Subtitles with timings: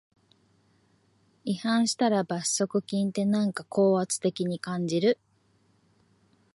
[1.43, 5.19] 違反したら即罰金って、なんか高圧的に感じる